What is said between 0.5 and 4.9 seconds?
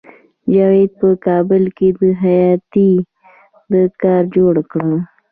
جاوید په کابل کې د خیاطۍ دکان جوړ کړ